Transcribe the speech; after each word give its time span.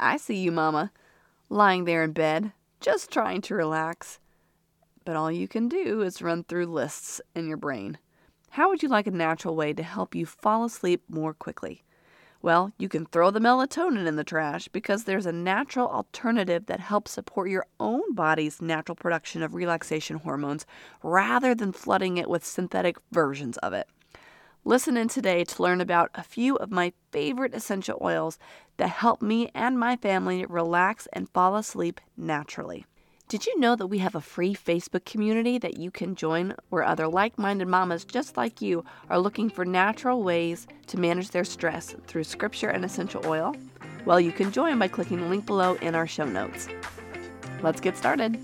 I 0.00 0.16
see 0.16 0.36
you, 0.36 0.50
Mama, 0.50 0.92
lying 1.48 1.84
there 1.84 2.02
in 2.02 2.12
bed, 2.12 2.52
just 2.80 3.10
trying 3.10 3.42
to 3.42 3.54
relax. 3.54 4.18
But 5.04 5.14
all 5.14 5.30
you 5.30 5.46
can 5.46 5.68
do 5.68 6.02
is 6.02 6.22
run 6.22 6.44
through 6.44 6.66
lists 6.66 7.20
in 7.34 7.46
your 7.46 7.56
brain. 7.56 7.98
How 8.50 8.68
would 8.68 8.82
you 8.82 8.88
like 8.88 9.06
a 9.06 9.12
natural 9.12 9.54
way 9.54 9.72
to 9.74 9.82
help 9.82 10.14
you 10.14 10.26
fall 10.26 10.64
asleep 10.64 11.02
more 11.08 11.34
quickly? 11.34 11.84
Well, 12.42 12.72
you 12.78 12.88
can 12.88 13.04
throw 13.04 13.30
the 13.30 13.38
melatonin 13.38 14.06
in 14.06 14.16
the 14.16 14.24
trash 14.24 14.68
because 14.68 15.04
there's 15.04 15.26
a 15.26 15.32
natural 15.32 15.88
alternative 15.88 16.66
that 16.66 16.80
helps 16.80 17.10
support 17.10 17.50
your 17.50 17.66
own 17.78 18.14
body's 18.14 18.62
natural 18.62 18.96
production 18.96 19.42
of 19.42 19.54
relaxation 19.54 20.16
hormones 20.16 20.64
rather 21.02 21.54
than 21.54 21.72
flooding 21.72 22.16
it 22.16 22.30
with 22.30 22.44
synthetic 22.44 22.96
versions 23.12 23.58
of 23.58 23.74
it. 23.74 23.86
Listen 24.64 24.98
in 24.98 25.08
today 25.08 25.42
to 25.42 25.62
learn 25.62 25.80
about 25.80 26.10
a 26.14 26.22
few 26.22 26.56
of 26.56 26.70
my 26.70 26.92
favorite 27.12 27.54
essential 27.54 27.98
oils 28.02 28.38
that 28.76 28.88
help 28.88 29.22
me 29.22 29.50
and 29.54 29.78
my 29.78 29.96
family 29.96 30.44
relax 30.44 31.08
and 31.14 31.30
fall 31.30 31.56
asleep 31.56 31.98
naturally. 32.14 32.84
Did 33.26 33.46
you 33.46 33.58
know 33.58 33.74
that 33.74 33.86
we 33.86 33.98
have 33.98 34.14
a 34.14 34.20
free 34.20 34.54
Facebook 34.54 35.06
community 35.06 35.56
that 35.56 35.78
you 35.78 35.90
can 35.90 36.14
join 36.14 36.54
where 36.68 36.82
other 36.82 37.08
like 37.08 37.38
minded 37.38 37.68
mamas 37.68 38.04
just 38.04 38.36
like 38.36 38.60
you 38.60 38.84
are 39.08 39.18
looking 39.18 39.48
for 39.48 39.64
natural 39.64 40.22
ways 40.22 40.66
to 40.88 41.00
manage 41.00 41.30
their 41.30 41.44
stress 41.44 41.94
through 42.06 42.24
scripture 42.24 42.68
and 42.68 42.84
essential 42.84 43.24
oil? 43.24 43.54
Well, 44.04 44.20
you 44.20 44.32
can 44.32 44.52
join 44.52 44.78
by 44.78 44.88
clicking 44.88 45.20
the 45.20 45.28
link 45.28 45.46
below 45.46 45.76
in 45.76 45.94
our 45.94 46.06
show 46.06 46.26
notes. 46.26 46.68
Let's 47.62 47.80
get 47.80 47.96
started. 47.96 48.38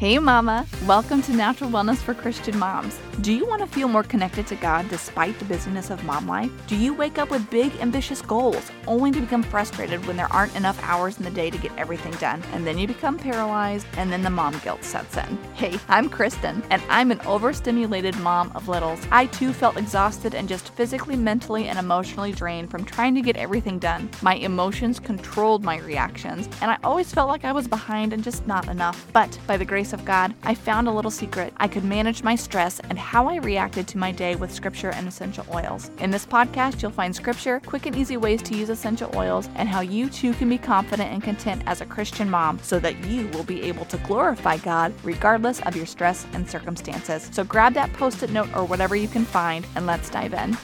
Hey, 0.00 0.18
Mama! 0.18 0.66
Welcome 0.86 1.20
to 1.20 1.32
Natural 1.34 1.68
Wellness 1.68 1.98
for 1.98 2.14
Christian 2.14 2.58
Moms. 2.58 2.98
Do 3.22 3.34
you 3.34 3.44
want 3.44 3.60
to 3.60 3.66
feel 3.66 3.86
more 3.86 4.02
connected 4.02 4.46
to 4.46 4.56
God 4.56 4.88
despite 4.88 5.38
the 5.38 5.44
busyness 5.44 5.90
of 5.90 6.02
mom 6.04 6.26
life? 6.26 6.50
Do 6.66 6.74
you 6.74 6.94
wake 6.94 7.18
up 7.18 7.28
with 7.30 7.50
big, 7.50 7.70
ambitious 7.76 8.22
goals 8.22 8.72
only 8.86 9.10
to 9.10 9.20
become 9.20 9.42
frustrated 9.42 10.06
when 10.06 10.16
there 10.16 10.32
aren't 10.32 10.56
enough 10.56 10.82
hours 10.82 11.18
in 11.18 11.24
the 11.24 11.30
day 11.30 11.50
to 11.50 11.58
get 11.58 11.76
everything 11.76 12.12
done? 12.12 12.42
And 12.54 12.66
then 12.66 12.78
you 12.78 12.86
become 12.86 13.18
paralyzed, 13.18 13.86
and 13.98 14.10
then 14.10 14.22
the 14.22 14.30
mom 14.30 14.58
guilt 14.60 14.84
sets 14.84 15.18
in. 15.18 15.38
Hey, 15.52 15.78
I'm 15.88 16.08
Christen, 16.08 16.62
and 16.70 16.80
I'm 16.88 17.10
an 17.10 17.20
overstimulated 17.26 18.18
mom 18.20 18.52
of 18.54 18.68
littles. 18.68 19.06
I 19.12 19.26
too 19.26 19.52
felt 19.52 19.76
exhausted 19.76 20.34
and 20.34 20.48
just 20.48 20.70
physically, 20.70 21.16
mentally, 21.16 21.68
and 21.68 21.78
emotionally 21.78 22.32
drained 22.32 22.70
from 22.70 22.86
trying 22.86 23.14
to 23.16 23.22
get 23.22 23.36
everything 23.36 23.78
done. 23.78 24.08
My 24.22 24.36
emotions 24.36 24.98
controlled 24.98 25.62
my 25.62 25.80
reactions, 25.80 26.48
and 26.62 26.70
I 26.70 26.78
always 26.82 27.12
felt 27.12 27.28
like 27.28 27.44
I 27.44 27.52
was 27.52 27.68
behind 27.68 28.14
and 28.14 28.24
just 28.24 28.46
not 28.46 28.68
enough. 28.68 29.06
But 29.12 29.38
by 29.46 29.58
the 29.58 29.64
grace 29.66 29.92
of 29.92 30.06
God, 30.06 30.32
I 30.42 30.54
found 30.54 30.88
a 30.88 30.92
little 30.92 31.10
secret. 31.10 31.52
I 31.58 31.68
could 31.68 31.84
manage 31.84 32.22
my 32.22 32.34
stress 32.34 32.80
and 32.88 32.98
how 33.10 33.26
I 33.26 33.38
reacted 33.38 33.88
to 33.88 33.98
my 33.98 34.12
day 34.12 34.36
with 34.36 34.54
scripture 34.54 34.90
and 34.90 35.08
essential 35.08 35.44
oils. 35.52 35.90
In 35.98 36.12
this 36.12 36.24
podcast, 36.24 36.80
you'll 36.80 36.92
find 36.92 37.12
scripture, 37.12 37.58
quick 37.66 37.86
and 37.86 37.96
easy 37.96 38.16
ways 38.16 38.40
to 38.42 38.56
use 38.56 38.68
essential 38.68 39.10
oils, 39.16 39.48
and 39.56 39.68
how 39.68 39.80
you 39.80 40.08
too 40.08 40.32
can 40.34 40.48
be 40.48 40.56
confident 40.56 41.10
and 41.10 41.20
content 41.20 41.64
as 41.66 41.80
a 41.80 41.86
Christian 41.86 42.30
mom 42.30 42.60
so 42.62 42.78
that 42.78 43.04
you 43.04 43.26
will 43.30 43.42
be 43.42 43.62
able 43.62 43.84
to 43.86 43.96
glorify 44.06 44.58
God 44.58 44.94
regardless 45.02 45.60
of 45.62 45.74
your 45.74 45.86
stress 45.86 46.24
and 46.34 46.48
circumstances. 46.48 47.28
So 47.32 47.42
grab 47.42 47.74
that 47.74 47.92
post 47.94 48.22
it 48.22 48.30
note 48.30 48.48
or 48.54 48.64
whatever 48.64 48.94
you 48.94 49.08
can 49.08 49.24
find, 49.24 49.66
and 49.74 49.88
let's 49.88 50.08
dive 50.08 50.32
in. 50.32 50.56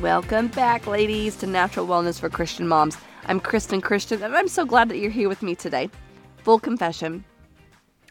Welcome 0.00 0.46
back, 0.46 0.86
ladies, 0.86 1.34
to 1.38 1.48
Natural 1.48 1.84
Wellness 1.84 2.20
for 2.20 2.28
Christian 2.28 2.68
Moms. 2.68 2.96
I'm 3.26 3.38
Christen 3.38 3.80
Christian, 3.80 4.22
and 4.22 4.34
I'm 4.34 4.48
so 4.48 4.64
glad 4.64 4.88
that 4.88 4.98
you're 4.98 5.10
here 5.10 5.28
with 5.28 5.42
me 5.42 5.54
today. 5.54 5.90
Full 6.38 6.58
confession 6.58 7.24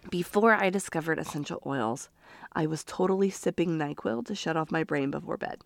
before 0.09 0.53
I 0.53 0.69
discovered 0.69 1.19
essential 1.19 1.61
oils, 1.65 2.09
I 2.53 2.67
was 2.67 2.83
totally 2.83 3.29
sipping 3.29 3.77
NyQuil 3.77 4.25
to 4.27 4.35
shut 4.35 4.55
off 4.55 4.71
my 4.71 4.83
brain 4.83 5.11
before 5.11 5.37
bed. 5.37 5.61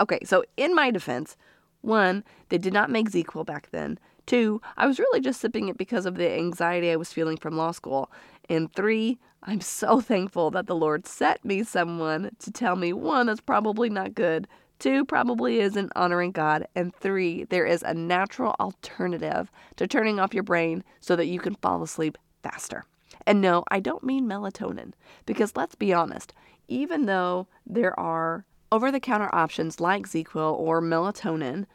Okay, 0.00 0.18
so 0.24 0.44
in 0.56 0.74
my 0.74 0.90
defense, 0.90 1.36
one, 1.82 2.24
they 2.48 2.58
did 2.58 2.72
not 2.72 2.90
make 2.90 3.10
ZzzQuil 3.10 3.46
back 3.46 3.70
then. 3.70 3.98
Two, 4.26 4.60
I 4.76 4.86
was 4.86 4.98
really 4.98 5.20
just 5.20 5.40
sipping 5.40 5.68
it 5.68 5.78
because 5.78 6.04
of 6.04 6.16
the 6.16 6.30
anxiety 6.30 6.90
I 6.90 6.96
was 6.96 7.12
feeling 7.12 7.36
from 7.36 7.56
law 7.56 7.70
school. 7.70 8.10
And 8.48 8.72
three, 8.72 9.18
I'm 9.42 9.60
so 9.60 10.00
thankful 10.02 10.50
that 10.50 10.66
the 10.66 10.74
Lord 10.74 11.06
set 11.06 11.44
me 11.44 11.62
someone 11.62 12.30
to 12.40 12.50
tell 12.50 12.76
me 12.76 12.92
one, 12.92 13.26
that's 13.26 13.40
probably 13.40 13.88
not 13.88 14.14
good, 14.14 14.48
Two 14.78 15.04
probably 15.04 15.60
isn't 15.60 15.92
honoring 15.96 16.32
God. 16.32 16.66
And 16.74 16.94
three, 16.94 17.44
there 17.44 17.66
is 17.66 17.82
a 17.82 17.94
natural 17.94 18.54
alternative 18.60 19.50
to 19.76 19.86
turning 19.86 20.20
off 20.20 20.34
your 20.34 20.42
brain 20.42 20.84
so 21.00 21.16
that 21.16 21.26
you 21.26 21.40
can 21.40 21.54
fall 21.56 21.82
asleep 21.82 22.18
faster. 22.42 22.84
And 23.26 23.40
no, 23.40 23.64
I 23.70 23.80
don't 23.80 24.04
mean 24.04 24.26
melatonin, 24.26 24.92
because 25.24 25.56
let's 25.56 25.74
be 25.74 25.92
honest, 25.92 26.32
even 26.68 27.06
though 27.06 27.46
there 27.66 27.98
are 27.98 28.44
over 28.70 28.90
the 28.90 29.00
counter 29.00 29.32
options 29.34 29.80
like 29.80 30.06
ZzzQuil 30.06 30.58
or 30.58 30.82
melatonin, 30.82 31.66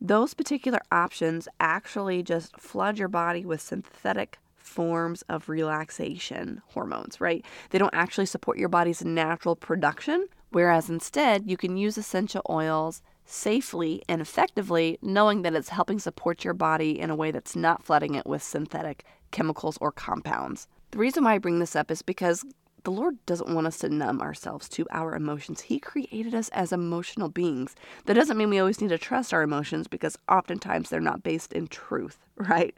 those 0.00 0.32
particular 0.32 0.80
options 0.90 1.46
actually 1.60 2.22
just 2.22 2.58
flood 2.58 2.98
your 2.98 3.08
body 3.08 3.44
with 3.44 3.60
synthetic 3.60 4.38
forms 4.56 5.22
of 5.28 5.48
relaxation 5.48 6.62
hormones, 6.68 7.20
right? 7.20 7.44
They 7.70 7.78
don't 7.78 7.94
actually 7.94 8.26
support 8.26 8.56
your 8.56 8.68
body's 8.68 9.04
natural 9.04 9.56
production 9.56 10.26
Whereas 10.50 10.90
instead, 10.90 11.48
you 11.48 11.56
can 11.56 11.76
use 11.76 11.96
essential 11.96 12.42
oils 12.50 13.02
safely 13.24 14.02
and 14.08 14.20
effectively, 14.20 14.98
knowing 15.00 15.42
that 15.42 15.54
it's 15.54 15.68
helping 15.68 16.00
support 16.00 16.44
your 16.44 16.54
body 16.54 16.98
in 16.98 17.10
a 17.10 17.16
way 17.16 17.30
that's 17.30 17.54
not 17.54 17.84
flooding 17.84 18.16
it 18.16 18.26
with 18.26 18.42
synthetic 18.42 19.04
chemicals 19.30 19.78
or 19.80 19.92
compounds. 19.92 20.66
The 20.90 20.98
reason 20.98 21.22
why 21.22 21.34
I 21.34 21.38
bring 21.38 21.60
this 21.60 21.76
up 21.76 21.90
is 21.90 22.02
because 22.02 22.44
the 22.82 22.90
Lord 22.90 23.24
doesn't 23.26 23.54
want 23.54 23.68
us 23.68 23.78
to 23.78 23.88
numb 23.88 24.20
ourselves 24.20 24.68
to 24.70 24.86
our 24.90 25.14
emotions. 25.14 25.60
He 25.60 25.78
created 25.78 26.34
us 26.34 26.48
as 26.48 26.72
emotional 26.72 27.28
beings. 27.28 27.76
That 28.06 28.14
doesn't 28.14 28.36
mean 28.36 28.50
we 28.50 28.58
always 28.58 28.80
need 28.80 28.88
to 28.88 28.98
trust 28.98 29.32
our 29.32 29.42
emotions 29.42 29.86
because 29.86 30.18
oftentimes 30.28 30.88
they're 30.88 31.00
not 31.00 31.22
based 31.22 31.52
in 31.52 31.68
truth, 31.68 32.18
right? 32.36 32.76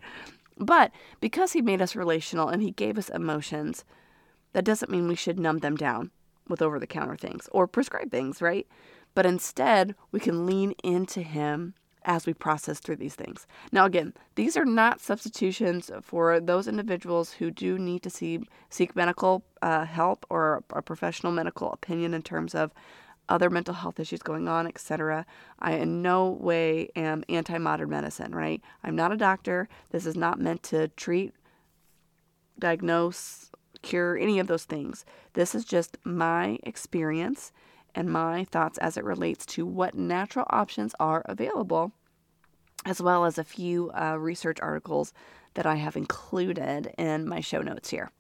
But 0.59 0.91
because 1.21 1.53
He 1.53 1.63
made 1.63 1.81
us 1.81 1.97
relational 1.97 2.49
and 2.49 2.63
He 2.63 2.73
gave 2.73 2.99
us 2.99 3.09
emotions, 3.09 3.85
that 4.53 4.65
doesn't 4.65 4.91
mean 4.91 5.09
we 5.09 5.15
should 5.15 5.41
numb 5.41 5.59
them 5.59 5.77
down 5.77 6.11
with 6.49 6.63
over 6.63 6.79
the 6.79 6.87
counter 6.87 7.17
things 7.17 7.49
or 7.53 7.67
prescribe 7.67 8.11
things, 8.11 8.43
right? 8.43 8.67
But 9.15 9.27
instead, 9.27 9.95
we 10.11 10.21
can 10.21 10.47
lean 10.47 10.73
into 10.83 11.23
Him 11.23 11.75
as 12.05 12.27
we 12.27 12.35
process 12.35 12.81
through 12.81 12.97
these 12.97 13.15
things. 13.15 13.47
Now, 13.71 13.85
again, 13.85 14.13
these 14.35 14.57
are 14.57 14.65
not 14.65 15.01
substitutions 15.01 15.91
for 16.03 16.41
those 16.41 16.67
individuals 16.67 17.33
who 17.33 17.51
do 17.51 17.79
need 17.79 18.03
to 18.03 18.11
see 18.11 18.41
seek 18.71 18.97
medical 18.97 19.45
uh, 19.61 19.85
help 19.85 20.27
or 20.29 20.65
a 20.71 20.83
professional 20.83 21.33
medical 21.33 21.73
opinion 21.73 22.15
in 22.15 22.23
terms 22.23 22.55
of 22.55 22.73
other 23.29 23.49
mental 23.49 23.75
health 23.75 24.01
issues 24.01 24.21
going 24.21 24.49
on, 24.49 24.67
etc. 24.67 25.25
I 25.59 25.75
in 25.75 26.03
no 26.03 26.31
way 26.31 26.89
am 26.97 27.25
anti-modern 27.29 27.89
medicine, 27.89 28.35
right? 28.35 28.61
I'm 28.83 28.97
not 28.97 29.13
a 29.13 29.17
doctor. 29.17 29.69
This 29.91 30.07
is 30.07 30.17
not 30.17 30.41
meant 30.41 30.63
to 30.65 30.89
treat, 30.89 31.35
diagnose, 32.59 33.52
cure, 33.83 34.17
any 34.17 34.39
of 34.39 34.47
those 34.47 34.65
things. 34.65 35.05
This 35.35 35.55
is 35.55 35.65
just 35.65 35.99
my 36.05 36.59
experience 36.63 37.53
and 37.95 38.11
my 38.11 38.45
thoughts 38.45 38.79
as 38.79 38.97
it 38.97 39.05
relates 39.05 39.45
to 39.47 39.67
what 39.67 39.95
natural 39.95 40.47
options 40.51 40.95
are 40.99 41.23
available, 41.27 41.93
as 42.87 43.03
well 43.03 43.25
as 43.25 43.39
a 43.39 43.45
few 43.45 43.91
uh, 43.91 44.17
research 44.19 44.59
articles 44.61 45.13
that 45.55 45.67
I 45.67 45.77
have 45.77 45.97
included 45.97 46.95
in 46.97 47.29
my 47.29 47.41
show 47.41 47.61
notes 47.61 47.91
here. 47.91 48.11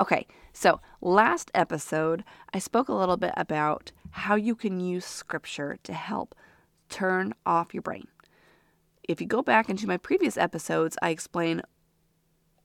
Okay, 0.00 0.26
so 0.52 0.80
last 1.02 1.50
episode, 1.54 2.24
I 2.54 2.58
spoke 2.58 2.88
a 2.88 2.94
little 2.94 3.18
bit 3.18 3.34
about 3.36 3.92
how 4.10 4.34
you 4.34 4.54
can 4.54 4.80
use 4.80 5.04
scripture 5.04 5.78
to 5.82 5.92
help 5.92 6.34
turn 6.88 7.34
off 7.44 7.74
your 7.74 7.82
brain. 7.82 8.06
If 9.06 9.20
you 9.20 9.26
go 9.26 9.42
back 9.42 9.68
into 9.68 9.86
my 9.86 9.96
previous 9.96 10.36
episodes, 10.36 10.96
I 11.02 11.10
explain 11.10 11.62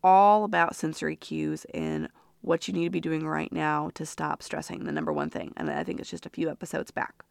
all 0.04 0.44
about 0.44 0.76
sensory 0.76 1.16
cues 1.16 1.66
and 1.74 2.10
what 2.46 2.68
you 2.68 2.74
need 2.74 2.84
to 2.84 2.90
be 2.92 3.00
doing 3.02 3.26
right 3.28 3.52
now 3.52 3.90
to 3.96 4.06
stop 4.06 4.44
stressing, 4.44 4.84
the 4.84 4.92
number 4.92 5.12
one 5.12 5.30
thing. 5.30 5.52
And 5.58 5.70
I 5.70 5.84
think 5.84 6.00
it's 6.00 6.10
just 6.10 6.28
a 6.28 6.30
few 6.30 6.50
episodes 6.50 6.92
back. 6.92 7.26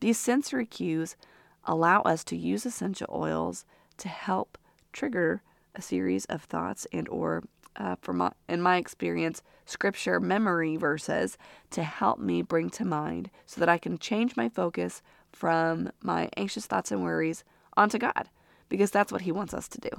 These 0.00 0.18
sensory 0.18 0.66
cues 0.66 1.16
allow 1.64 2.00
us 2.02 2.24
to 2.24 2.36
use 2.36 2.64
essential 2.64 3.08
oils 3.12 3.64
to 3.98 4.08
help 4.08 4.58
trigger 4.92 5.42
a 5.74 5.82
series 5.82 6.24
of 6.26 6.42
thoughts 6.42 6.86
and 6.92 7.08
or 7.08 7.44
uh, 7.76 7.96
from 8.00 8.18
my, 8.18 8.30
in 8.48 8.62
my 8.62 8.76
experience 8.76 9.42
scripture 9.66 10.20
memory 10.20 10.76
verses 10.76 11.36
to 11.70 11.82
help 11.82 12.18
me 12.18 12.42
bring 12.42 12.70
to 12.70 12.84
mind 12.84 13.30
so 13.46 13.58
that 13.58 13.68
i 13.68 13.78
can 13.78 13.98
change 13.98 14.36
my 14.36 14.48
focus 14.48 15.02
from 15.32 15.90
my 16.00 16.28
anxious 16.36 16.66
thoughts 16.66 16.92
and 16.92 17.02
worries 17.02 17.42
onto 17.76 17.98
god 17.98 18.28
because 18.68 18.92
that's 18.92 19.10
what 19.10 19.22
he 19.22 19.32
wants 19.32 19.52
us 19.52 19.66
to 19.66 19.80
do 19.80 19.90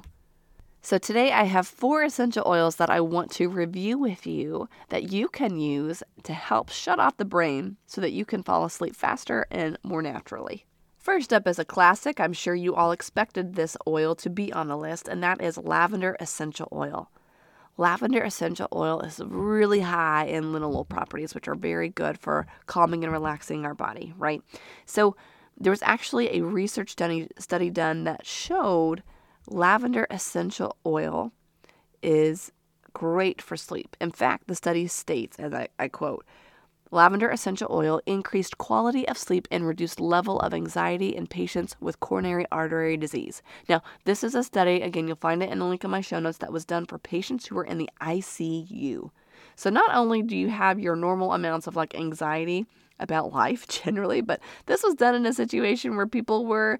so, 0.85 0.99
today 0.99 1.31
I 1.31 1.45
have 1.45 1.65
four 1.65 2.03
essential 2.03 2.43
oils 2.45 2.75
that 2.75 2.91
I 2.91 3.01
want 3.01 3.31
to 3.31 3.49
review 3.49 3.97
with 3.97 4.27
you 4.27 4.69
that 4.89 5.11
you 5.11 5.27
can 5.27 5.57
use 5.57 6.03
to 6.21 6.31
help 6.31 6.69
shut 6.69 6.99
off 6.99 7.17
the 7.17 7.25
brain 7.25 7.77
so 7.87 8.01
that 8.01 8.11
you 8.11 8.23
can 8.23 8.43
fall 8.43 8.65
asleep 8.65 8.95
faster 8.95 9.47
and 9.49 9.79
more 9.81 10.03
naturally. 10.03 10.67
First 10.99 11.33
up 11.33 11.47
is 11.47 11.57
a 11.57 11.65
classic. 11.65 12.19
I'm 12.19 12.33
sure 12.33 12.53
you 12.53 12.75
all 12.75 12.91
expected 12.91 13.55
this 13.55 13.75
oil 13.87 14.13
to 14.13 14.29
be 14.29 14.53
on 14.53 14.67
the 14.67 14.77
list, 14.77 15.07
and 15.07 15.23
that 15.23 15.41
is 15.41 15.57
lavender 15.57 16.15
essential 16.19 16.67
oil. 16.71 17.09
lavender 17.77 18.21
essential 18.21 18.67
oil 18.71 18.99
is 19.01 19.19
really 19.25 19.79
high 19.79 20.25
in 20.25 20.53
linalool 20.53 20.87
properties, 20.87 21.33
which 21.33 21.47
are 21.47 21.55
very 21.55 21.89
good 21.89 22.19
for 22.19 22.45
calming 22.67 23.03
and 23.03 23.11
relaxing 23.11 23.65
our 23.65 23.73
body, 23.73 24.13
right? 24.19 24.39
So 24.85 25.15
there 25.59 25.71
was 25.71 25.81
actually 25.81 26.37
a 26.37 26.43
research 26.43 26.91
study, 26.91 27.27
study 27.39 27.71
done 27.71 28.03
that 28.03 28.23
showed 28.23 29.01
lavender 29.47 30.07
essential 30.09 30.77
oil 30.85 31.31
is 32.01 32.51
great 32.93 33.41
for 33.41 33.57
sleep. 33.57 33.95
In 33.99 34.11
fact, 34.11 34.47
the 34.47 34.55
study 34.55 34.87
states, 34.87 35.37
as 35.39 35.53
I, 35.53 35.67
I 35.77 35.87
quote, 35.87 36.25
Lavender 36.91 37.29
essential 37.29 37.67
oil 37.71 37.99
increased 38.05 38.57
quality 38.57 39.07
of 39.07 39.17
sleep 39.17 39.47
and 39.51 39.67
reduced 39.67 39.99
level 39.99 40.39
of 40.39 40.53
anxiety 40.53 41.09
in 41.09 41.27
patients 41.27 41.75
with 41.81 41.99
coronary 41.99 42.45
artery 42.51 42.95
disease. 42.95 43.41
Now, 43.67 43.81
this 44.05 44.23
is 44.23 44.35
a 44.35 44.43
study, 44.43 44.81
again, 44.81 45.07
you'll 45.07 45.17
find 45.17 45.41
it 45.41 45.49
in 45.49 45.59
the 45.59 45.65
link 45.65 45.83
in 45.83 45.89
my 45.89 46.01
show 46.01 46.19
notes, 46.19 46.37
that 46.37 46.53
was 46.53 46.63
done 46.63 46.85
for 46.85 46.97
patients 46.97 47.47
who 47.47 47.55
were 47.55 47.65
in 47.65 47.79
the 47.79 47.89
ICU. 48.01 49.09
So 49.55 49.69
not 49.69 49.93
only 49.93 50.21
do 50.21 50.37
you 50.37 50.49
have 50.49 50.79
your 50.79 50.95
normal 50.95 51.33
amounts 51.33 51.67
of 51.67 51.75
like 51.75 51.95
anxiety 51.95 52.65
about 52.99 53.33
life 53.33 53.67
generally, 53.83 54.21
but 54.21 54.39
this 54.67 54.83
was 54.83 54.95
done 54.95 55.15
in 55.15 55.25
a 55.25 55.33
situation 55.33 55.95
where 55.95 56.07
people 56.07 56.45
were 56.45 56.79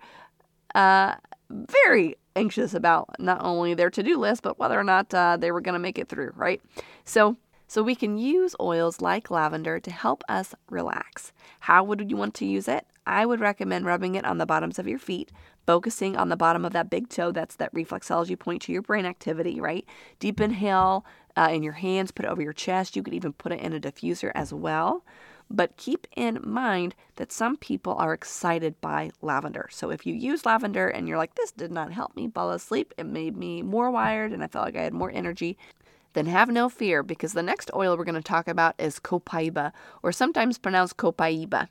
uh, 0.75 1.15
very 1.49 2.15
anxious 2.35 2.73
about 2.73 3.09
not 3.19 3.41
only 3.41 3.73
their 3.73 3.89
to-do 3.89 4.17
list, 4.17 4.43
but 4.43 4.59
whether 4.59 4.79
or 4.79 4.83
not 4.83 5.13
uh, 5.13 5.37
they 5.37 5.51
were 5.51 5.61
going 5.61 5.73
to 5.73 5.79
make 5.79 5.97
it 5.97 6.09
through, 6.09 6.33
right? 6.35 6.61
So 7.03 7.37
so 7.67 7.81
we 7.81 7.95
can 7.95 8.17
use 8.17 8.55
oils 8.59 9.01
like 9.01 9.31
lavender 9.31 9.79
to 9.79 9.91
help 9.91 10.23
us 10.29 10.53
relax. 10.69 11.33
How 11.61 11.83
would 11.83 12.09
you 12.11 12.15
want 12.15 12.35
to 12.35 12.45
use 12.45 12.67
it? 12.67 12.85
I 13.07 13.25
would 13.25 13.39
recommend 13.39 13.85
rubbing 13.85 14.13
it 14.15 14.25
on 14.25 14.37
the 14.37 14.45
bottoms 14.45 14.77
of 14.77 14.87
your 14.87 14.99
feet, 14.99 15.31
focusing 15.65 16.15
on 16.15 16.29
the 16.29 16.37
bottom 16.37 16.63
of 16.63 16.73
that 16.73 16.91
big 16.91 17.09
toe. 17.09 17.31
That's 17.31 17.55
that 17.55 17.73
reflexology 17.73 18.37
point 18.37 18.61
to 18.63 18.71
your 18.71 18.83
brain 18.83 19.05
activity, 19.05 19.59
right? 19.59 19.85
Deep 20.19 20.39
inhale 20.39 21.05
uh, 21.35 21.49
in 21.51 21.63
your 21.63 21.73
hands, 21.73 22.11
put 22.11 22.25
it 22.25 22.31
over 22.31 22.41
your 22.41 22.53
chest. 22.53 22.95
You 22.95 23.01
could 23.01 23.15
even 23.15 23.33
put 23.33 23.51
it 23.51 23.59
in 23.59 23.73
a 23.73 23.79
diffuser 23.79 24.31
as 24.35 24.53
well. 24.53 25.03
But 25.49 25.77
keep 25.77 26.07
in 26.15 26.39
mind 26.43 26.95
that 27.17 27.31
some 27.31 27.55
people 27.57 27.93
are 27.95 28.13
excited 28.13 28.79
by 28.81 29.11
lavender. 29.21 29.67
So 29.71 29.91
if 29.91 30.05
you 30.05 30.13
use 30.13 30.45
lavender 30.45 30.87
and 30.87 31.07
you're 31.07 31.17
like, 31.17 31.35
this 31.35 31.51
did 31.51 31.71
not 31.71 31.93
help 31.93 32.15
me 32.15 32.29
fall 32.29 32.51
asleep, 32.51 32.93
it 32.97 33.05
made 33.05 33.37
me 33.37 33.61
more 33.61 33.91
wired 33.91 34.31
and 34.31 34.43
I 34.43 34.47
felt 34.47 34.65
like 34.65 34.75
I 34.75 34.83
had 34.83 34.93
more 34.93 35.11
energy, 35.11 35.57
then 36.13 36.25
have 36.25 36.49
no 36.49 36.67
fear 36.69 37.03
because 37.03 37.33
the 37.33 37.43
next 37.43 37.69
oil 37.75 37.95
we're 37.95 38.05
going 38.05 38.15
to 38.15 38.21
talk 38.21 38.47
about 38.47 38.75
is 38.79 38.99
copaiba, 38.99 39.71
or 40.01 40.11
sometimes 40.11 40.57
pronounced 40.57 40.97
copaiba. 40.97 41.67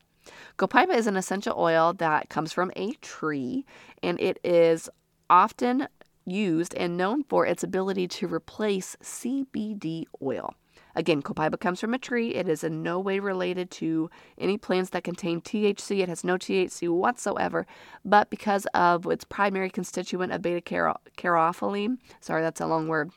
Copaiba 0.59 0.95
is 0.95 1.07
an 1.07 1.17
essential 1.17 1.59
oil 1.59 1.93
that 1.95 2.29
comes 2.29 2.53
from 2.53 2.71
a 2.77 2.93
tree 2.95 3.65
and 4.03 4.21
it 4.21 4.39
is 4.45 4.89
often 5.29 5.89
used 6.27 6.75
and 6.75 6.97
known 6.97 7.25
for 7.25 7.45
its 7.47 7.63
ability 7.63 8.09
to 8.09 8.27
replace 8.27 8.97
CBD 9.03 10.05
oil. 10.23 10.55
Again, 10.95 11.23
copaiba 11.23 11.59
comes 11.59 11.81
from 11.81 11.95
a 11.95 11.99
tree. 11.99 12.35
It 12.35 12.49
is 12.49 12.65
in 12.65 12.83
no 12.83 12.99
way 13.01 13.19
related 13.19 13.71
to 13.73 14.11
any 14.39 14.59
plants 14.59 14.91
that 14.91 15.05
contain 15.05 15.41
THC. 15.41 16.01
It 16.01 16.09
has 16.09 16.25
no 16.25 16.37
THC 16.37 16.89
whatsoever, 16.89 17.67
but 18.05 18.31
because 18.31 18.67
of 18.75 19.07
its 19.07 19.25
primary 19.25 19.71
constituent 19.71 20.33
of 20.33 20.43
beta 20.43 20.61
caryophyllene, 20.61 21.99
sorry, 22.21 22.43
that's 22.43 22.61
a 22.61 22.67
long 22.67 22.89
word, 22.89 23.11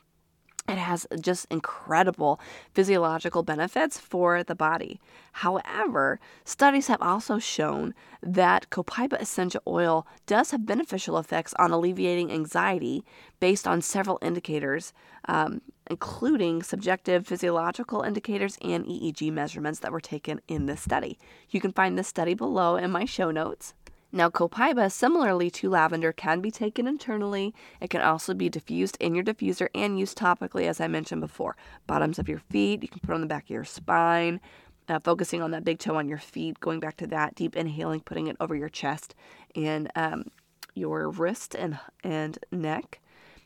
it 0.68 0.76
has 0.76 1.06
just 1.18 1.46
incredible 1.50 2.38
physiological 2.74 3.42
benefits 3.42 3.98
for 3.98 4.44
the 4.44 4.54
body. 4.54 5.00
However, 5.32 6.20
studies 6.44 6.88
have 6.88 7.00
also 7.00 7.38
shown 7.38 7.94
that 8.22 8.68
copaiba 8.68 9.18
essential 9.18 9.62
oil 9.66 10.06
does 10.26 10.50
have 10.50 10.66
beneficial 10.66 11.16
effects 11.16 11.54
on 11.58 11.70
alleviating 11.70 12.30
anxiety 12.30 13.02
based 13.40 13.66
on 13.66 13.80
several 13.80 14.18
indicators, 14.20 14.92
um, 15.26 15.62
including 15.90 16.62
subjective 16.62 17.26
physiological 17.26 18.02
indicators 18.02 18.58
and 18.62 18.84
EEG 18.86 19.32
measurements 19.32 19.80
that 19.80 19.92
were 19.92 20.00
taken 20.00 20.40
in 20.48 20.66
this 20.66 20.80
study. 20.80 21.18
You 21.50 21.60
can 21.60 21.72
find 21.72 21.98
this 21.98 22.08
study 22.08 22.34
below 22.34 22.76
in 22.76 22.90
my 22.90 23.04
show 23.04 23.30
notes. 23.30 23.74
Now, 24.10 24.30
copaiba, 24.30 24.90
similarly 24.90 25.50
to 25.50 25.68
lavender, 25.68 26.12
can 26.12 26.40
be 26.40 26.50
taken 26.50 26.86
internally. 26.86 27.54
It 27.78 27.90
can 27.90 28.00
also 28.00 28.32
be 28.32 28.48
diffused 28.48 28.96
in 29.00 29.14
your 29.14 29.22
diffuser 29.22 29.68
and 29.74 29.98
used 29.98 30.16
topically, 30.16 30.66
as 30.66 30.80
I 30.80 30.88
mentioned 30.88 31.20
before. 31.20 31.56
Bottoms 31.86 32.18
of 32.18 32.28
your 32.28 32.38
feet, 32.38 32.82
you 32.82 32.88
can 32.88 33.00
put 33.00 33.14
on 33.14 33.20
the 33.20 33.26
back 33.26 33.44
of 33.44 33.50
your 33.50 33.64
spine, 33.64 34.40
uh, 34.88 34.98
focusing 35.00 35.42
on 35.42 35.50
that 35.50 35.64
big 35.64 35.78
toe 35.78 35.96
on 35.96 36.08
your 36.08 36.18
feet, 36.18 36.58
going 36.60 36.80
back 36.80 36.96
to 36.96 37.06
that, 37.08 37.34
deep 37.34 37.54
inhaling, 37.54 38.00
putting 38.00 38.28
it 38.28 38.36
over 38.40 38.56
your 38.56 38.70
chest 38.70 39.14
and 39.54 39.90
um, 39.94 40.30
your 40.74 41.10
wrist 41.10 41.54
and, 41.54 41.78
and 42.02 42.38
neck. 42.50 43.00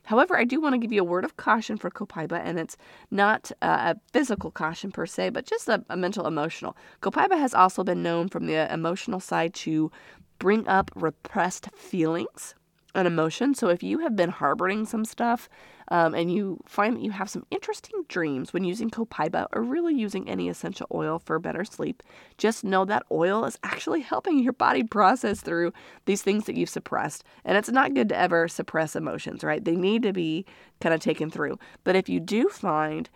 However, 0.04 0.36
I 0.36 0.44
do 0.44 0.60
want 0.60 0.74
to 0.74 0.78
give 0.78 0.92
you 0.92 1.00
a 1.00 1.04
word 1.04 1.24
of 1.24 1.36
caution 1.36 1.76
for 1.76 1.90
copaiba, 1.90 2.40
and 2.42 2.58
it's 2.58 2.76
not 3.10 3.52
uh, 3.62 3.94
a 3.94 4.00
physical 4.12 4.50
caution 4.50 4.90
per 4.90 5.06
se, 5.06 5.30
but 5.30 5.46
just 5.46 5.68
a, 5.68 5.84
a 5.88 5.96
mental 5.96 6.26
emotional. 6.26 6.76
Copaiba 7.00 7.38
has 7.38 7.54
also 7.54 7.84
been 7.84 8.02
known 8.02 8.28
from 8.28 8.46
the 8.46 8.72
emotional 8.72 9.20
side 9.20 9.54
to 9.54 9.90
bring 10.38 10.66
up 10.66 10.90
repressed 10.94 11.68
feelings 11.74 12.54
and 12.94 13.06
emotions. 13.06 13.58
So 13.58 13.68
if 13.68 13.82
you 13.82 14.00
have 14.00 14.16
been 14.16 14.30
harboring 14.30 14.86
some 14.86 15.04
stuff 15.04 15.48
um, 15.92 16.14
and 16.14 16.32
you 16.32 16.58
find 16.64 16.96
that 16.96 17.02
you 17.02 17.10
have 17.10 17.28
some 17.28 17.44
interesting 17.50 18.02
dreams 18.08 18.54
when 18.54 18.64
using 18.64 18.88
copaiba 18.88 19.46
or 19.52 19.62
really 19.62 19.94
using 19.94 20.26
any 20.26 20.48
essential 20.48 20.86
oil 20.90 21.18
for 21.18 21.38
better 21.38 21.66
sleep, 21.66 22.02
just 22.38 22.64
know 22.64 22.86
that 22.86 23.04
oil 23.12 23.44
is 23.44 23.58
actually 23.62 24.00
helping 24.00 24.38
your 24.38 24.54
body 24.54 24.82
process 24.82 25.42
through 25.42 25.70
these 26.06 26.22
things 26.22 26.46
that 26.46 26.56
you've 26.56 26.70
suppressed. 26.70 27.24
And 27.44 27.58
it's 27.58 27.68
not 27.68 27.92
good 27.92 28.08
to 28.08 28.16
ever 28.16 28.48
suppress 28.48 28.96
emotions, 28.96 29.44
right? 29.44 29.62
They 29.62 29.76
need 29.76 30.02
to 30.04 30.14
be 30.14 30.46
kind 30.80 30.94
of 30.94 31.00
taken 31.02 31.28
through. 31.30 31.58
But 31.84 31.94
if 31.94 32.08
you 32.08 32.20
do 32.20 32.48
find 32.48 33.10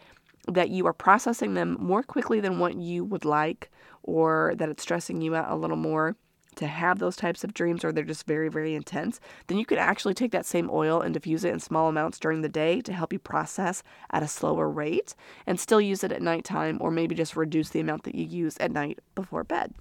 that 0.46 0.68
you 0.68 0.86
are 0.86 0.92
processing 0.92 1.54
them 1.54 1.78
more 1.80 2.02
quickly 2.02 2.40
than 2.40 2.58
what 2.58 2.76
you 2.76 3.06
would 3.06 3.24
like, 3.24 3.70
or 4.02 4.52
that 4.58 4.68
it's 4.68 4.82
stressing 4.82 5.22
you 5.22 5.34
out 5.34 5.50
a 5.50 5.56
little 5.56 5.78
more, 5.78 6.14
to 6.56 6.66
have 6.66 6.98
those 6.98 7.16
types 7.16 7.44
of 7.44 7.54
dreams 7.54 7.84
or 7.84 7.92
they're 7.92 8.04
just 8.04 8.26
very, 8.26 8.48
very 8.48 8.74
intense, 8.74 9.20
then 9.46 9.58
you 9.58 9.64
could 9.64 9.78
actually 9.78 10.14
take 10.14 10.32
that 10.32 10.46
same 10.46 10.68
oil 10.72 11.00
and 11.00 11.14
diffuse 11.14 11.44
it 11.44 11.52
in 11.52 11.60
small 11.60 11.88
amounts 11.88 12.18
during 12.18 12.42
the 12.42 12.48
day 12.48 12.80
to 12.80 12.92
help 12.92 13.12
you 13.12 13.18
process 13.18 13.82
at 14.10 14.22
a 14.22 14.28
slower 14.28 14.68
rate 14.68 15.14
and 15.46 15.60
still 15.60 15.80
use 15.80 16.02
it 16.02 16.12
at 16.12 16.22
nighttime 16.22 16.78
or 16.80 16.90
maybe 16.90 17.14
just 17.14 17.36
reduce 17.36 17.70
the 17.70 17.80
amount 17.80 18.02
that 18.04 18.14
you 18.14 18.24
use 18.24 18.56
at 18.58 18.72
night 18.72 18.98
before 19.14 19.44
bed. 19.44 19.74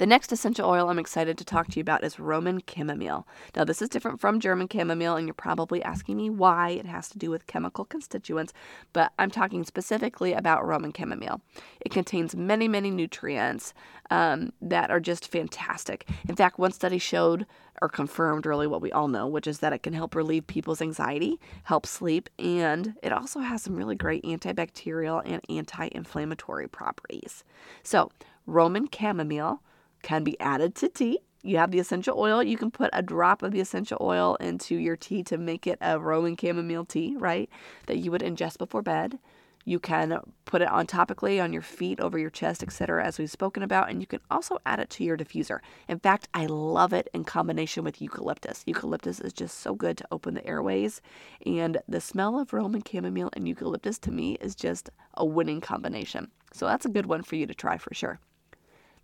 The 0.00 0.06
next 0.06 0.32
essential 0.32 0.66
oil 0.66 0.88
I'm 0.88 0.98
excited 0.98 1.36
to 1.36 1.44
talk 1.44 1.68
to 1.68 1.76
you 1.76 1.82
about 1.82 2.04
is 2.04 2.18
Roman 2.18 2.62
chamomile. 2.66 3.28
Now, 3.54 3.64
this 3.64 3.82
is 3.82 3.90
different 3.90 4.18
from 4.18 4.40
German 4.40 4.66
chamomile, 4.66 5.16
and 5.16 5.26
you're 5.26 5.34
probably 5.34 5.82
asking 5.82 6.16
me 6.16 6.30
why 6.30 6.70
it 6.70 6.86
has 6.86 7.10
to 7.10 7.18
do 7.18 7.30
with 7.30 7.46
chemical 7.46 7.84
constituents, 7.84 8.54
but 8.94 9.12
I'm 9.18 9.30
talking 9.30 9.62
specifically 9.62 10.32
about 10.32 10.66
Roman 10.66 10.94
chamomile. 10.96 11.42
It 11.82 11.92
contains 11.92 12.34
many, 12.34 12.66
many 12.66 12.90
nutrients 12.90 13.74
um, 14.10 14.54
that 14.62 14.90
are 14.90 15.00
just 15.00 15.30
fantastic. 15.30 16.08
In 16.26 16.34
fact, 16.34 16.58
one 16.58 16.72
study 16.72 16.96
showed 16.96 17.44
or 17.82 17.90
confirmed 17.90 18.46
really 18.46 18.66
what 18.66 18.80
we 18.80 18.90
all 18.90 19.08
know, 19.08 19.26
which 19.26 19.46
is 19.46 19.58
that 19.58 19.74
it 19.74 19.82
can 19.82 19.92
help 19.92 20.14
relieve 20.14 20.46
people's 20.46 20.80
anxiety, 20.80 21.38
help 21.64 21.84
sleep, 21.84 22.30
and 22.38 22.94
it 23.02 23.12
also 23.12 23.40
has 23.40 23.60
some 23.60 23.76
really 23.76 23.96
great 23.96 24.24
antibacterial 24.24 25.20
and 25.26 25.42
anti 25.50 25.90
inflammatory 25.92 26.68
properties. 26.68 27.44
So, 27.82 28.10
Roman 28.46 28.88
chamomile 28.90 29.60
can 30.02 30.24
be 30.24 30.38
added 30.40 30.74
to 30.76 30.88
tea. 30.88 31.20
You 31.42 31.56
have 31.56 31.70
the 31.70 31.78
essential 31.78 32.18
oil. 32.18 32.42
You 32.42 32.58
can 32.58 32.70
put 32.70 32.90
a 32.92 33.02
drop 33.02 33.42
of 33.42 33.52
the 33.52 33.60
essential 33.60 33.98
oil 34.00 34.36
into 34.36 34.76
your 34.76 34.96
tea 34.96 35.22
to 35.24 35.38
make 35.38 35.66
it 35.66 35.78
a 35.80 35.98
Roman 35.98 36.36
chamomile 36.36 36.84
tea, 36.84 37.16
right? 37.18 37.48
That 37.86 37.98
you 37.98 38.10
would 38.10 38.20
ingest 38.20 38.58
before 38.58 38.82
bed. 38.82 39.18
You 39.64 39.78
can 39.78 40.18
put 40.46 40.62
it 40.62 40.68
on 40.68 40.86
topically 40.86 41.42
on 41.42 41.52
your 41.52 41.62
feet, 41.62 42.00
over 42.00 42.18
your 42.18 42.30
chest, 42.30 42.62
etc., 42.62 43.04
as 43.04 43.18
we've 43.18 43.30
spoken 43.30 43.62
about, 43.62 43.90
and 43.90 44.00
you 44.00 44.06
can 44.06 44.20
also 44.30 44.58
add 44.64 44.80
it 44.80 44.88
to 44.90 45.04
your 45.04 45.18
diffuser. 45.18 45.58
In 45.86 45.98
fact, 45.98 46.28
I 46.32 46.46
love 46.46 46.92
it 46.92 47.08
in 47.12 47.24
combination 47.24 47.84
with 47.84 48.00
eucalyptus. 48.00 48.62
Eucalyptus 48.66 49.20
is 49.20 49.34
just 49.34 49.60
so 49.60 49.74
good 49.74 49.98
to 49.98 50.08
open 50.10 50.34
the 50.34 50.46
airways, 50.46 51.02
and 51.44 51.78
the 51.86 52.00
smell 52.00 52.38
of 52.38 52.52
Roman 52.54 52.82
chamomile 52.82 53.30
and 53.34 53.46
eucalyptus 53.46 53.98
to 54.00 54.10
me 54.10 54.38
is 54.40 54.54
just 54.54 54.88
a 55.14 55.26
winning 55.26 55.60
combination. 55.60 56.30
So 56.52 56.66
that's 56.66 56.86
a 56.86 56.90
good 56.90 57.06
one 57.06 57.22
for 57.22 57.36
you 57.36 57.46
to 57.46 57.54
try 57.54 57.76
for 57.76 57.94
sure. 57.94 58.18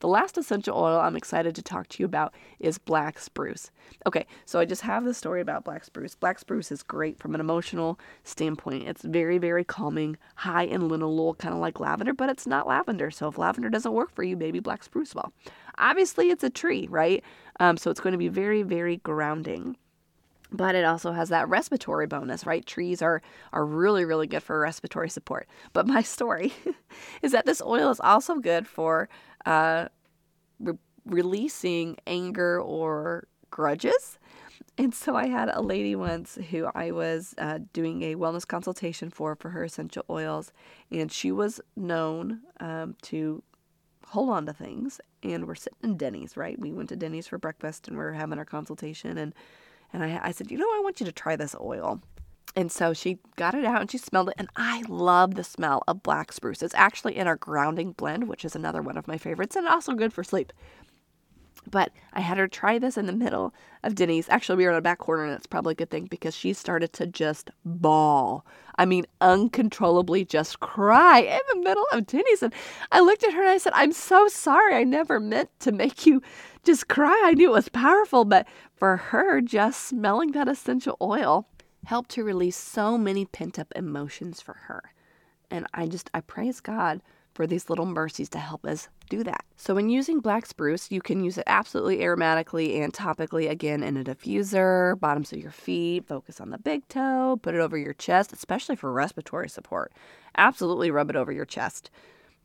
The 0.00 0.08
last 0.08 0.36
essential 0.36 0.76
oil 0.76 1.00
I'm 1.00 1.16
excited 1.16 1.54
to 1.54 1.62
talk 1.62 1.88
to 1.88 2.02
you 2.02 2.06
about 2.06 2.34
is 2.60 2.76
black 2.76 3.18
spruce. 3.18 3.70
Okay, 4.06 4.26
so 4.44 4.58
I 4.58 4.66
just 4.66 4.82
have 4.82 5.04
the 5.04 5.14
story 5.14 5.40
about 5.40 5.64
black 5.64 5.84
spruce. 5.84 6.14
Black 6.14 6.38
spruce 6.38 6.70
is 6.70 6.82
great 6.82 7.18
from 7.18 7.34
an 7.34 7.40
emotional 7.40 7.98
standpoint. 8.22 8.86
It's 8.86 9.02
very, 9.02 9.38
very 9.38 9.64
calming, 9.64 10.18
high 10.34 10.64
in 10.64 10.82
linalool, 10.82 11.38
kind 11.38 11.54
of 11.54 11.60
like 11.60 11.80
lavender, 11.80 12.12
but 12.12 12.28
it's 12.28 12.46
not 12.46 12.68
lavender. 12.68 13.10
So 13.10 13.28
if 13.28 13.38
lavender 13.38 13.70
doesn't 13.70 13.92
work 13.92 14.14
for 14.14 14.22
you, 14.22 14.36
maybe 14.36 14.60
black 14.60 14.84
spruce 14.84 15.14
will. 15.14 15.32
Obviously, 15.78 16.30
it's 16.30 16.44
a 16.44 16.50
tree, 16.50 16.86
right? 16.90 17.24
Um, 17.58 17.76
so 17.76 17.90
it's 17.90 18.00
going 18.00 18.12
to 18.12 18.18
be 18.18 18.28
very, 18.28 18.62
very 18.62 18.98
grounding 18.98 19.76
but 20.52 20.74
it 20.74 20.84
also 20.84 21.12
has 21.12 21.28
that 21.28 21.48
respiratory 21.48 22.06
bonus 22.06 22.46
right 22.46 22.66
trees 22.66 23.02
are 23.02 23.22
are 23.52 23.64
really 23.64 24.04
really 24.04 24.26
good 24.26 24.42
for 24.42 24.60
respiratory 24.60 25.10
support 25.10 25.48
but 25.72 25.86
my 25.86 26.02
story 26.02 26.52
is 27.22 27.32
that 27.32 27.46
this 27.46 27.62
oil 27.62 27.90
is 27.90 28.00
also 28.00 28.36
good 28.36 28.66
for 28.66 29.08
uh, 29.46 29.88
re- 30.60 30.78
releasing 31.06 31.96
anger 32.06 32.60
or 32.60 33.26
grudges. 33.50 34.18
And 34.78 34.94
so 34.94 35.16
I 35.16 35.28
had 35.28 35.48
a 35.48 35.62
lady 35.62 35.96
once 35.96 36.36
who 36.50 36.68
I 36.74 36.90
was 36.90 37.34
uh, 37.38 37.60
doing 37.72 38.02
a 38.02 38.14
wellness 38.16 38.46
consultation 38.46 39.08
for 39.08 39.34
for 39.34 39.50
her 39.50 39.64
essential 39.64 40.04
oils, 40.10 40.52
and 40.90 41.10
she 41.10 41.32
was 41.32 41.60
known 41.76 42.40
um, 42.60 42.94
to 43.02 43.42
hold 44.08 44.28
on 44.30 44.44
to 44.46 44.52
things. 44.52 45.00
And 45.22 45.46
we're 45.46 45.54
sitting 45.54 45.78
in 45.82 45.96
Denny's, 45.96 46.36
right? 46.36 46.58
We 46.58 46.72
went 46.72 46.90
to 46.90 46.96
Denny's 46.96 47.26
for 47.26 47.38
breakfast, 47.38 47.88
and 47.88 47.96
we 47.96 48.04
are 48.04 48.12
having 48.12 48.38
our 48.38 48.44
consultation, 48.44 49.16
and 49.16 49.34
and 49.92 50.04
I, 50.04 50.20
I 50.22 50.30
said, 50.32 50.50
you 50.50 50.58
know, 50.58 50.66
I 50.66 50.80
want 50.82 51.00
you 51.00 51.06
to 51.06 51.12
try 51.12 51.36
this 51.36 51.54
oil. 51.58 52.02
And 52.56 52.72
so 52.72 52.94
she 52.94 53.18
got 53.36 53.54
it 53.54 53.66
out 53.66 53.82
and 53.82 53.90
she 53.90 53.98
smelled 53.98 54.30
it, 54.30 54.36
and 54.38 54.48
I 54.56 54.82
love 54.88 55.34
the 55.34 55.44
smell 55.44 55.84
of 55.86 56.02
black 56.02 56.32
spruce. 56.32 56.62
It's 56.62 56.74
actually 56.74 57.16
in 57.16 57.26
our 57.26 57.36
grounding 57.36 57.92
blend, 57.92 58.28
which 58.28 58.46
is 58.46 58.56
another 58.56 58.80
one 58.80 58.96
of 58.96 59.06
my 59.06 59.18
favorites, 59.18 59.56
and 59.56 59.68
also 59.68 59.92
good 59.92 60.14
for 60.14 60.24
sleep. 60.24 60.54
But 61.70 61.90
I 62.12 62.20
had 62.20 62.38
her 62.38 62.48
try 62.48 62.78
this 62.78 62.96
in 62.96 63.06
the 63.06 63.12
middle 63.12 63.52
of 63.82 63.94
Denny's. 63.94 64.28
Actually, 64.28 64.56
we 64.56 64.64
were 64.64 64.70
in 64.70 64.76
a 64.76 64.80
back 64.80 64.98
corner, 64.98 65.24
and 65.24 65.34
it's 65.34 65.46
probably 65.46 65.72
a 65.72 65.76
good 65.76 65.90
thing 65.90 66.06
because 66.06 66.34
she 66.34 66.52
started 66.52 66.92
to 66.94 67.06
just 67.06 67.50
bawl. 67.64 68.46
I 68.78 68.86
mean, 68.86 69.04
uncontrollably 69.20 70.24
just 70.24 70.60
cry 70.60 71.20
in 71.20 71.40
the 71.52 71.60
middle 71.60 71.86
of 71.92 72.06
Denny's. 72.06 72.42
And 72.42 72.54
I 72.92 73.00
looked 73.00 73.24
at 73.24 73.34
her 73.34 73.40
and 73.40 73.50
I 73.50 73.58
said, 73.58 73.72
I'm 73.74 73.92
so 73.92 74.28
sorry. 74.28 74.76
I 74.76 74.84
never 74.84 75.18
meant 75.18 75.50
to 75.60 75.72
make 75.72 76.06
you 76.06 76.22
just 76.62 76.88
cry. 76.88 77.20
I 77.24 77.34
knew 77.34 77.50
it 77.50 77.54
was 77.54 77.68
powerful. 77.68 78.24
But 78.24 78.46
for 78.76 78.96
her, 78.96 79.40
just 79.40 79.86
smelling 79.86 80.32
that 80.32 80.48
essential 80.48 80.96
oil 81.02 81.48
helped 81.86 82.10
to 82.10 82.24
release 82.24 82.56
so 82.56 82.98
many 82.98 83.24
pent 83.24 83.58
up 83.58 83.72
emotions 83.76 84.40
for 84.40 84.54
her. 84.54 84.82
And 85.50 85.66
I 85.72 85.86
just, 85.86 86.10
I 86.12 86.20
praise 86.20 86.60
God 86.60 87.00
for 87.32 87.46
these 87.46 87.70
little 87.70 87.86
mercies 87.86 88.28
to 88.30 88.38
help 88.38 88.64
us 88.64 88.88
do 89.08 89.22
that. 89.22 89.44
So, 89.56 89.74
when 89.76 89.88
using 89.88 90.18
black 90.18 90.46
spruce, 90.46 90.90
you 90.90 91.00
can 91.00 91.22
use 91.22 91.38
it 91.38 91.44
absolutely 91.46 91.98
aromatically 91.98 92.82
and 92.82 92.92
topically 92.92 93.48
again 93.48 93.84
in 93.84 93.96
a 93.96 94.02
diffuser, 94.02 94.98
bottoms 94.98 95.32
of 95.32 95.38
your 95.38 95.52
feet, 95.52 96.08
focus 96.08 96.40
on 96.40 96.50
the 96.50 96.58
big 96.58 96.88
toe, 96.88 97.38
put 97.40 97.54
it 97.54 97.60
over 97.60 97.78
your 97.78 97.94
chest, 97.94 98.32
especially 98.32 98.74
for 98.74 98.92
respiratory 98.92 99.48
support. 99.48 99.92
Absolutely 100.36 100.90
rub 100.90 101.08
it 101.10 101.16
over 101.16 101.30
your 101.30 101.44
chest. 101.44 101.90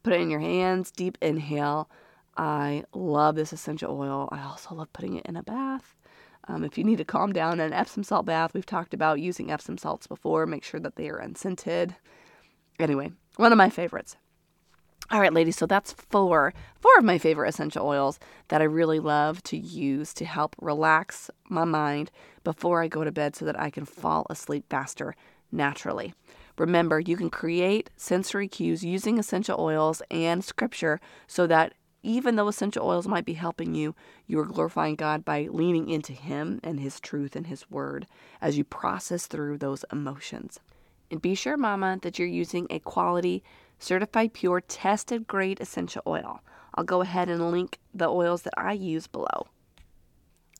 Put 0.04 0.14
it 0.14 0.22
in 0.22 0.30
your 0.30 0.40
hands, 0.40 0.92
deep 0.92 1.18
inhale. 1.20 1.90
I 2.38 2.84
love 2.94 3.36
this 3.36 3.54
essential 3.54 3.98
oil. 3.98 4.30
I 4.32 4.44
also 4.44 4.76
love 4.76 4.94
putting 4.94 5.16
it 5.16 5.26
in 5.26 5.36
a 5.36 5.44
bath. 5.44 5.96
Um, 6.52 6.66
if 6.66 6.78
you 6.78 6.84
need 6.84 6.98
to 6.98 7.06
calm 7.06 7.32
down, 7.32 7.62
an 7.62 7.72
Epsom 7.72 8.04
salt 8.04 8.26
bath, 8.26 8.54
we've 8.54 8.66
talked 8.66 8.94
about 8.94 9.22
using 9.22 9.50
Epsom 9.50 9.78
salts 9.78 10.06
before. 10.06 10.46
Make 10.46 10.66
sure 10.66 10.82
that 10.82 10.98
they 10.98 11.10
are 11.10 11.18
unscented. 11.18 11.96
Anyway, 12.78 13.14
one 13.38 13.54
of 13.54 13.58
my 13.58 13.70
favorites. 13.70 14.18
All 15.10 15.22
right, 15.22 15.32
ladies, 15.32 15.56
so 15.56 15.66
that's 15.66 15.94
four, 15.94 16.54
four 16.80 16.92
of 16.98 17.06
my 17.06 17.18
favorite 17.18 17.48
essential 17.48 17.86
oils 17.86 18.20
that 18.50 18.62
I 18.62 18.66
really 18.66 19.00
love 19.00 19.42
to 19.44 19.58
use 19.58 20.14
to 20.16 20.26
help 20.26 20.56
relax 20.62 21.30
my 21.50 21.64
mind 21.64 22.12
before 22.44 22.82
I 22.82 22.90
go 22.90 23.06
to 23.06 23.12
bed 23.14 23.36
so 23.36 23.46
that 23.46 23.60
I 23.60 23.70
can 23.70 23.86
fall 23.86 24.26
asleep 24.30 24.66
faster 24.70 25.16
naturally. 25.54 26.14
Remember, 26.58 27.00
you 27.00 27.16
can 27.16 27.30
create 27.30 27.90
sensory 27.96 28.50
cues 28.50 28.84
using 28.84 29.18
essential 29.18 29.60
oils 29.60 30.02
and 30.12 30.44
scripture 30.44 31.00
so 31.28 31.48
that 31.48 31.74
even 32.04 32.36
though 32.36 32.48
essential 32.48 32.86
oils 32.86 33.08
might 33.08 33.26
be 33.26 33.34
helping 33.34 33.76
you, 33.76 33.96
you 34.28 34.40
are 34.40 34.46
glorifying 34.46 34.96
God 34.96 35.24
by 35.24 35.48
leaning 35.52 35.90
into 35.90 36.14
Him 36.14 36.60
and 36.64 36.80
His 36.80 37.00
truth 37.00 37.36
and 37.36 37.48
His 37.48 37.70
word 37.70 38.08
as 38.42 38.58
you 38.58 38.64
process 38.64 39.28
through 39.28 39.58
those 39.58 39.86
emotions. 39.92 40.60
And 41.12 41.22
be 41.22 41.36
sure, 41.36 41.58
Mama, 41.58 42.00
that 42.02 42.18
you're 42.18 42.28
using 42.28 42.68
a 42.70 42.80
quality 42.80 43.44
certified 43.78 44.34
pure, 44.34 44.62
tested 44.62 45.28
grade 45.28 45.60
essential 45.60 46.02
oil. 46.08 46.42
I'll 46.76 46.84
go 46.84 47.02
ahead 47.02 47.30
and 47.30 47.52
link 47.52 47.80
the 47.94 48.10
oils 48.10 48.44
that 48.44 48.54
I 48.58 48.74
use 48.74 49.08
below. 49.08 49.48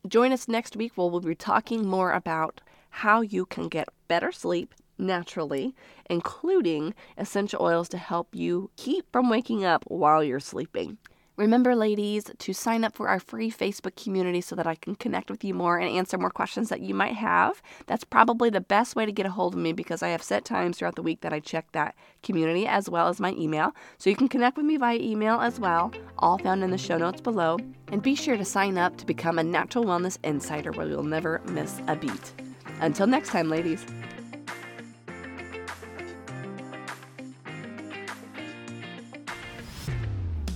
Join 0.08 0.32
us 0.32 0.48
next 0.48 0.76
week 0.76 0.94
where 0.96 1.08
we'll 1.08 1.22
be 1.22 1.36
talking 1.36 1.86
more 1.86 2.12
about 2.12 2.62
how 2.90 3.22
you 3.22 3.46
can 3.46 3.68
get 3.68 3.88
better 4.08 4.32
sleep 4.32 4.74
naturally, 4.98 5.74
including 6.10 6.94
essential 7.18 7.62
oils 7.62 7.90
to 7.90 7.98
help 7.98 8.30
you 8.34 8.70
keep 8.76 9.12
from 9.12 9.30
waking 9.30 9.64
up 9.64 9.84
while 9.88 10.24
you're 10.24 10.40
sleeping. 10.40 10.98
Remember, 11.38 11.76
ladies, 11.76 12.26
to 12.38 12.54
sign 12.54 12.84
up 12.84 12.94
for 12.94 13.08
our 13.08 13.20
free 13.20 13.50
Facebook 13.50 13.96
community 13.96 14.42
so 14.42 14.56
that 14.56 14.68
I 14.68 14.76
can 14.76 14.96
connect 14.96 15.32
with 15.32 15.44
you 15.44 15.54
more 15.54 15.78
and 15.78 15.90
answer 15.90 16.18
more 16.18 16.30
questions 16.30 16.70
that 16.70 16.82
you 16.82 16.94
might 16.94 17.14
have. 17.14 17.62
That's 17.88 18.04
probably 18.04 18.50
the 18.50 18.62
best 18.62 18.96
way 18.96 19.06
to 19.06 19.12
get 19.12 19.26
a 19.26 19.32
hold 19.32 19.54
of 19.54 19.60
me 19.60 19.72
because 19.72 20.04
I 20.04 20.10
have 20.10 20.22
set 20.22 20.46
times 20.46 20.78
throughout 20.78 20.96
the 20.96 21.02
week 21.02 21.22
that 21.22 21.34
I 21.34 21.40
check 21.40 21.72
that 21.72 21.96
community 22.22 22.68
as 22.68 22.90
well 22.90 23.08
as 23.08 23.20
my 23.20 23.32
email. 23.32 23.74
So 23.98 24.10
you 24.10 24.16
can 24.16 24.28
connect 24.28 24.58
with 24.58 24.66
me 24.66 24.78
via 24.78 25.00
email 25.00 25.40
as 25.40 25.60
well, 25.60 25.92
all 26.20 26.38
found 26.38 26.64
in 26.64 26.72
the 26.72 26.78
show 26.78 26.98
notes 26.98 27.22
below. 27.22 27.58
And 27.92 28.02
be 28.02 28.16
sure 28.16 28.38
to 28.38 28.46
sign 28.46 28.78
up 28.78 28.98
to 28.98 29.06
become 29.06 29.40
a 29.40 29.44
natural 29.44 29.86
wellness 29.86 30.18
insider 30.24 30.72
where 30.72 30.88
you'll 30.88 31.04
never 31.04 31.42
miss 31.46 31.82
a 31.88 31.96
beat. 31.96 32.34
Until 32.82 33.08
next 33.08 33.30
time, 33.30 33.50
ladies. 33.50 33.86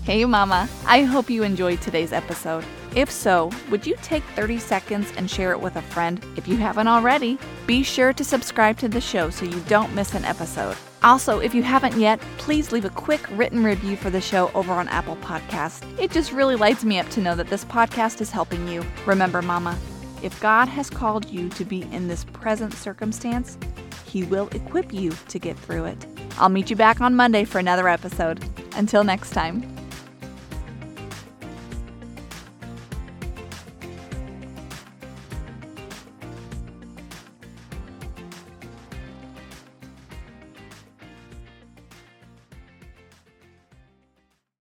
Hey, 0.05 0.23
Mama. 0.23 0.69
I 0.85 1.01
hope 1.01 1.31
you 1.31 1.41
enjoyed 1.41 1.81
today's 1.81 2.13
episode. 2.13 2.63
If 2.95 3.09
so, 3.09 3.49
would 3.71 3.87
you 3.87 3.95
take 4.03 4.21
30 4.35 4.59
seconds 4.59 5.11
and 5.17 5.27
share 5.27 5.51
it 5.51 5.59
with 5.59 5.77
a 5.77 5.81
friend? 5.81 6.23
If 6.35 6.47
you 6.47 6.57
haven't 6.57 6.87
already, 6.87 7.39
be 7.65 7.81
sure 7.81 8.13
to 8.13 8.23
subscribe 8.23 8.77
to 8.77 8.87
the 8.87 9.01
show 9.01 9.31
so 9.31 9.45
you 9.45 9.59
don't 9.61 9.95
miss 9.95 10.13
an 10.13 10.23
episode. 10.23 10.77
Also, 11.01 11.39
if 11.39 11.55
you 11.55 11.63
haven't 11.63 11.97
yet, 11.97 12.19
please 12.37 12.71
leave 12.71 12.85
a 12.85 12.91
quick 12.91 13.25
written 13.31 13.63
review 13.63 13.97
for 13.97 14.11
the 14.11 14.21
show 14.21 14.51
over 14.53 14.73
on 14.73 14.87
Apple 14.89 15.15
Podcasts. 15.23 15.81
It 15.99 16.11
just 16.11 16.31
really 16.31 16.55
lights 16.55 16.83
me 16.83 16.99
up 16.99 17.09
to 17.09 17.19
know 17.19 17.33
that 17.33 17.47
this 17.47 17.65
podcast 17.65 18.21
is 18.21 18.29
helping 18.29 18.67
you. 18.67 18.85
Remember, 19.07 19.41
Mama, 19.41 19.75
if 20.21 20.39
God 20.39 20.67
has 20.67 20.87
called 20.87 21.27
you 21.31 21.49
to 21.49 21.65
be 21.65 21.81
in 21.91 22.07
this 22.07 22.25
present 22.25 22.75
circumstance, 22.75 23.57
He 24.05 24.21
will 24.21 24.49
equip 24.49 24.93
you 24.93 25.13
to 25.29 25.39
get 25.39 25.57
through 25.57 25.85
it. 25.85 26.05
I'll 26.37 26.49
meet 26.49 26.69
you 26.69 26.75
back 26.75 27.01
on 27.01 27.15
Monday 27.15 27.43
for 27.43 27.57
another 27.57 27.87
episode. 27.87 28.47
Until 28.75 29.03
next 29.03 29.31
time. 29.31 29.74